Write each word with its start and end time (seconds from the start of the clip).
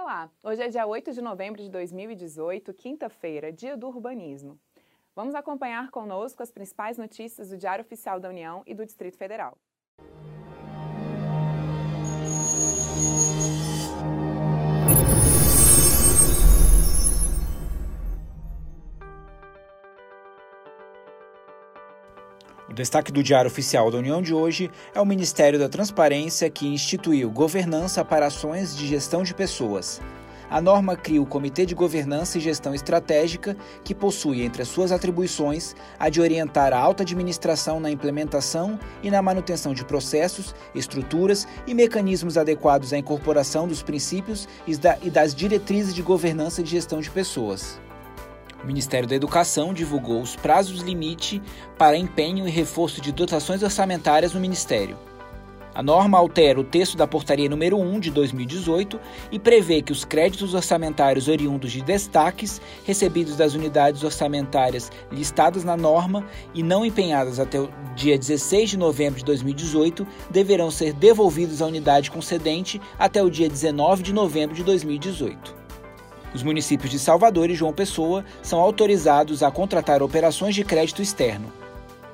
Olá, 0.00 0.30
hoje 0.44 0.62
é 0.62 0.68
dia 0.68 0.86
8 0.86 1.12
de 1.12 1.20
novembro 1.20 1.60
de 1.60 1.68
2018, 1.68 2.72
quinta-feira, 2.72 3.52
dia 3.52 3.76
do 3.76 3.88
urbanismo. 3.88 4.56
Vamos 5.12 5.34
acompanhar 5.34 5.90
conosco 5.90 6.40
as 6.40 6.52
principais 6.52 6.96
notícias 6.96 7.48
do 7.48 7.58
Diário 7.58 7.84
Oficial 7.84 8.20
da 8.20 8.28
União 8.28 8.62
e 8.64 8.76
do 8.76 8.86
Distrito 8.86 9.18
Federal. 9.18 9.58
O 22.68 22.74
destaque 22.74 23.10
do 23.10 23.22
Diário 23.22 23.50
Oficial 23.50 23.90
da 23.90 23.96
União 23.96 24.20
de 24.20 24.34
hoje 24.34 24.70
é 24.94 25.00
o 25.00 25.06
Ministério 25.06 25.58
da 25.58 25.70
Transparência 25.70 26.50
que 26.50 26.66
instituiu 26.66 27.30
governança 27.30 28.04
para 28.04 28.26
ações 28.26 28.76
de 28.76 28.86
gestão 28.86 29.22
de 29.22 29.32
pessoas. 29.32 30.02
A 30.50 30.60
norma 30.60 30.94
cria 30.94 31.20
o 31.20 31.26
Comitê 31.26 31.64
de 31.64 31.74
Governança 31.74 32.36
e 32.36 32.42
Gestão 32.42 32.74
Estratégica, 32.74 33.56
que 33.82 33.94
possui 33.94 34.42
entre 34.42 34.60
as 34.60 34.68
suas 34.68 34.92
atribuições 34.92 35.74
a 35.98 36.10
de 36.10 36.20
orientar 36.20 36.74
a 36.74 36.78
alta 36.78 37.02
administração 37.02 37.80
na 37.80 37.90
implementação 37.90 38.78
e 39.02 39.10
na 39.10 39.22
manutenção 39.22 39.72
de 39.72 39.84
processos, 39.84 40.54
estruturas 40.74 41.48
e 41.66 41.72
mecanismos 41.72 42.36
adequados 42.36 42.92
à 42.92 42.98
incorporação 42.98 43.66
dos 43.66 43.82
princípios 43.82 44.46
e 44.66 45.10
das 45.10 45.34
diretrizes 45.34 45.94
de 45.94 46.02
governança 46.02 46.60
e 46.60 46.66
gestão 46.66 47.00
de 47.00 47.10
pessoas. 47.10 47.80
O 48.62 48.66
Ministério 48.66 49.08
da 49.08 49.14
Educação 49.14 49.72
divulgou 49.72 50.20
os 50.20 50.34
prazos 50.34 50.80
limite 50.80 51.40
para 51.76 51.96
empenho 51.96 52.46
e 52.46 52.50
reforço 52.50 53.00
de 53.00 53.12
dotações 53.12 53.62
orçamentárias 53.62 54.34
no 54.34 54.40
Ministério. 54.40 54.96
A 55.78 55.82
norma 55.82 56.18
altera 56.18 56.58
o 56.58 56.64
texto 56.64 56.96
da 56.96 57.06
Portaria 57.06 57.48
número 57.48 57.78
1 57.78 58.00
de 58.00 58.10
2018 58.10 58.98
e 59.30 59.38
prevê 59.38 59.80
que 59.80 59.92
os 59.92 60.04
créditos 60.04 60.52
orçamentários 60.52 61.28
oriundos 61.28 61.70
de 61.70 61.82
destaques 61.82 62.60
recebidos 62.84 63.36
das 63.36 63.54
unidades 63.54 64.02
orçamentárias 64.02 64.90
listadas 65.12 65.62
na 65.62 65.76
norma 65.76 66.26
e 66.52 66.64
não 66.64 66.84
empenhadas 66.84 67.38
até 67.38 67.60
o 67.60 67.70
dia 67.94 68.18
16 68.18 68.70
de 68.70 68.76
novembro 68.76 69.20
de 69.20 69.24
2018 69.24 70.04
deverão 70.28 70.68
ser 70.68 70.92
devolvidos 70.92 71.62
à 71.62 71.66
unidade 71.66 72.10
concedente 72.10 72.80
até 72.98 73.22
o 73.22 73.30
dia 73.30 73.48
19 73.48 74.02
de 74.02 74.12
novembro 74.12 74.56
de 74.56 74.64
2018. 74.64 75.67
Os 76.34 76.42
municípios 76.42 76.90
de 76.90 76.98
Salvador 76.98 77.50
e 77.50 77.54
João 77.54 77.72
Pessoa 77.72 78.24
são 78.42 78.60
autorizados 78.60 79.42
a 79.42 79.50
contratar 79.50 80.02
operações 80.02 80.54
de 80.54 80.64
crédito 80.64 81.00
externo. 81.00 81.50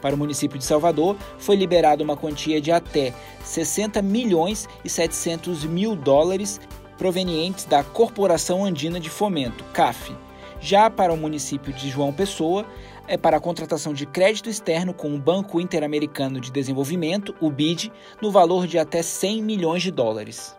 Para 0.00 0.14
o 0.14 0.18
município 0.18 0.58
de 0.58 0.64
Salvador, 0.64 1.16
foi 1.38 1.56
liberada 1.56 2.02
uma 2.02 2.16
quantia 2.16 2.60
de 2.60 2.70
até 2.70 3.12
60 3.44 4.00
milhões 4.00 4.68
e 4.84 4.88
700 4.88 5.64
mil 5.64 5.96
dólares 5.96 6.60
provenientes 6.96 7.64
da 7.64 7.82
Corporação 7.82 8.64
Andina 8.64 8.98
de 8.98 9.10
Fomento, 9.10 9.64
CAF. 9.72 10.14
Já 10.60 10.90
para 10.90 11.12
o 11.12 11.16
município 11.16 11.72
de 11.72 11.88
João 11.88 12.12
Pessoa, 12.12 12.66
é 13.06 13.16
para 13.16 13.36
a 13.36 13.40
contratação 13.40 13.94
de 13.94 14.04
crédito 14.04 14.50
externo 14.50 14.92
com 14.92 15.14
o 15.14 15.18
Banco 15.18 15.60
Interamericano 15.60 16.40
de 16.40 16.50
Desenvolvimento, 16.50 17.34
o 17.40 17.50
BID, 17.50 17.92
no 18.20 18.30
valor 18.30 18.66
de 18.66 18.78
até 18.78 19.02
100 19.02 19.42
milhões 19.42 19.82
de 19.82 19.92
dólares. 19.92 20.57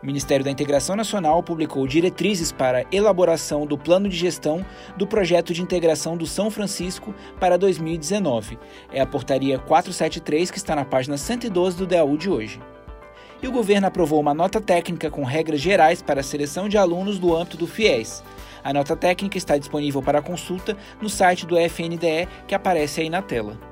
O 0.00 0.06
Ministério 0.06 0.44
da 0.44 0.50
Integração 0.50 0.94
Nacional 0.94 1.42
publicou 1.42 1.84
diretrizes 1.84 2.52
para 2.52 2.84
elaboração 2.92 3.66
do 3.66 3.76
plano 3.76 4.08
de 4.08 4.16
gestão 4.16 4.64
do 4.96 5.08
projeto 5.08 5.52
de 5.52 5.60
integração 5.60 6.16
do 6.16 6.24
São 6.24 6.52
Francisco 6.52 7.12
para 7.40 7.58
2019. 7.58 8.58
É 8.92 9.00
a 9.00 9.06
portaria 9.06 9.58
473 9.58 10.52
que 10.52 10.58
está 10.58 10.76
na 10.76 10.84
página 10.84 11.16
112 11.16 11.76
do 11.76 11.86
DAU 11.86 12.16
de 12.16 12.30
hoje. 12.30 12.60
E 13.42 13.48
o 13.48 13.52
governo 13.52 13.88
aprovou 13.88 14.20
uma 14.20 14.34
nota 14.34 14.60
técnica 14.60 15.10
com 15.10 15.24
regras 15.24 15.60
gerais 15.60 16.00
para 16.00 16.20
a 16.20 16.24
seleção 16.24 16.68
de 16.68 16.78
alunos 16.78 17.18
do 17.18 17.36
âmbito 17.36 17.56
do 17.56 17.66
FIES. 17.66 18.22
A 18.62 18.72
nota 18.72 18.94
técnica 18.94 19.36
está 19.36 19.58
disponível 19.58 20.00
para 20.00 20.22
consulta 20.22 20.76
no 21.02 21.08
site 21.08 21.44
do 21.44 21.58
FNDE 21.58 22.28
que 22.46 22.54
aparece 22.54 23.00
aí 23.00 23.10
na 23.10 23.22
tela. 23.22 23.67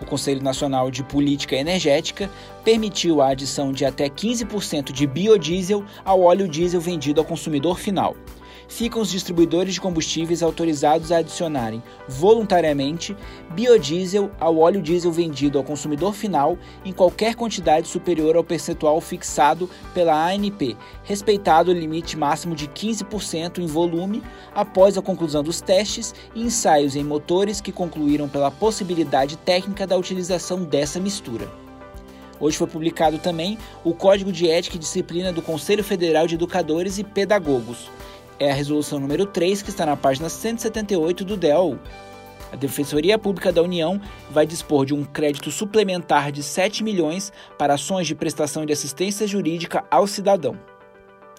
O 0.00 0.04
Conselho 0.04 0.42
Nacional 0.42 0.90
de 0.90 1.02
Política 1.02 1.56
Energética 1.56 2.30
permitiu 2.64 3.20
a 3.22 3.28
adição 3.28 3.72
de 3.72 3.84
até 3.84 4.08
15% 4.08 4.92
de 4.92 5.06
biodiesel 5.06 5.84
ao 6.04 6.22
óleo 6.22 6.48
diesel 6.48 6.80
vendido 6.80 7.20
ao 7.20 7.26
consumidor 7.26 7.78
final 7.78 8.16
ficam 8.68 9.00
os 9.00 9.10
distribuidores 9.10 9.74
de 9.74 9.80
combustíveis 9.80 10.42
autorizados 10.42 11.12
a 11.12 11.18
adicionarem 11.18 11.82
voluntariamente 12.08 13.16
biodiesel 13.52 14.30
ao 14.40 14.58
óleo 14.58 14.82
diesel 14.82 15.12
vendido 15.12 15.58
ao 15.58 15.64
consumidor 15.64 16.14
final 16.14 16.58
em 16.84 16.92
qualquer 16.92 17.34
quantidade 17.34 17.88
superior 17.88 18.36
ao 18.36 18.44
percentual 18.44 19.00
fixado 19.00 19.68
pela 19.94 20.28
ANP, 20.28 20.76
respeitado 21.04 21.70
o 21.70 21.74
limite 21.74 22.16
máximo 22.16 22.54
de 22.54 22.68
15% 22.68 23.58
em 23.58 23.66
volume 23.66 24.22
após 24.54 24.96
a 24.96 25.02
conclusão 25.02 25.42
dos 25.42 25.60
testes 25.60 26.14
e 26.34 26.42
ensaios 26.42 26.96
em 26.96 27.04
motores 27.04 27.60
que 27.60 27.72
concluíram 27.72 28.28
pela 28.28 28.50
possibilidade 28.50 29.36
técnica 29.36 29.86
da 29.86 29.96
utilização 29.96 30.62
dessa 30.64 31.00
mistura. 31.00 31.48
Hoje 32.38 32.58
foi 32.58 32.66
publicado 32.66 33.18
também 33.18 33.58
o 33.82 33.94
Código 33.94 34.30
de 34.30 34.48
Ética 34.48 34.76
e 34.76 34.78
Disciplina 34.78 35.32
do 35.32 35.40
Conselho 35.40 35.82
Federal 35.82 36.26
de 36.26 36.34
Educadores 36.34 36.98
e 36.98 37.04
Pedagogos, 37.04 37.90
é 38.38 38.50
a 38.50 38.54
resolução 38.54 38.98
número 38.98 39.26
3 39.26 39.62
que 39.62 39.70
está 39.70 39.86
na 39.86 39.96
página 39.96 40.28
178 40.28 41.24
do 41.24 41.36
DEL. 41.36 41.78
A 42.52 42.56
Defensoria 42.56 43.18
Pública 43.18 43.52
da 43.52 43.62
União 43.62 44.00
vai 44.30 44.46
dispor 44.46 44.86
de 44.86 44.94
um 44.94 45.04
crédito 45.04 45.50
suplementar 45.50 46.30
de 46.30 46.42
7 46.42 46.84
milhões 46.84 47.32
para 47.58 47.74
ações 47.74 48.06
de 48.06 48.14
prestação 48.14 48.64
de 48.64 48.72
assistência 48.72 49.26
jurídica 49.26 49.84
ao 49.90 50.06
cidadão. 50.06 50.56